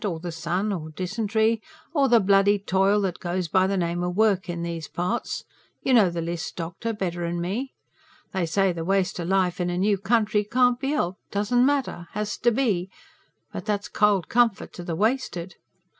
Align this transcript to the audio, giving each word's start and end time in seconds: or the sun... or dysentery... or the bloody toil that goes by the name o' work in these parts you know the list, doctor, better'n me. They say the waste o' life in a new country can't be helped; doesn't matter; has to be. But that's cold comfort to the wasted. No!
or 0.03 0.19
the 0.19 0.31
sun... 0.31 0.73
or 0.73 0.89
dysentery... 0.89 1.61
or 1.93 2.09
the 2.09 2.19
bloody 2.19 2.57
toil 2.57 3.01
that 3.01 3.19
goes 3.19 3.47
by 3.47 3.67
the 3.67 3.77
name 3.77 4.03
o' 4.03 4.09
work 4.09 4.49
in 4.49 4.63
these 4.63 4.87
parts 4.87 5.43
you 5.83 5.93
know 5.93 6.09
the 6.09 6.23
list, 6.23 6.55
doctor, 6.55 6.91
better'n 6.91 7.39
me. 7.39 7.71
They 8.31 8.47
say 8.47 8.71
the 8.71 8.83
waste 8.83 9.19
o' 9.19 9.23
life 9.23 9.61
in 9.61 9.69
a 9.69 9.77
new 9.77 9.99
country 9.99 10.43
can't 10.43 10.79
be 10.79 10.89
helped; 10.89 11.19
doesn't 11.29 11.67
matter; 11.67 12.07
has 12.13 12.35
to 12.39 12.49
be. 12.51 12.89
But 13.53 13.65
that's 13.67 13.87
cold 13.89 14.27
comfort 14.27 14.73
to 14.73 14.83
the 14.83 14.95
wasted. 14.95 15.53
No! 15.59 15.61